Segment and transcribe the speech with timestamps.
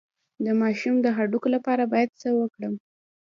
[0.45, 2.73] د ماشوم د هډوکو لپاره باید څه وکړم؟